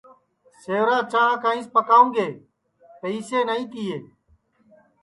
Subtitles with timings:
[0.61, 2.27] سیورا چاں کائیس پاکاوں گے
[3.01, 3.97] پئیسے نائی تیے